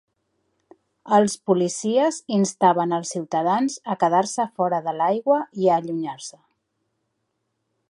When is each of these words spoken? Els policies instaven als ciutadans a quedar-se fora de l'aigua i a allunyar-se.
Els 1.17 1.35
policies 1.49 2.17
instaven 2.37 2.95
als 2.97 3.11
ciutadans 3.17 3.77
a 3.95 3.99
quedar-se 4.05 4.47
fora 4.57 4.81
de 4.89 4.97
l'aigua 5.01 5.39
i 5.65 5.69
a 5.75 5.79
allunyar-se. 5.83 6.43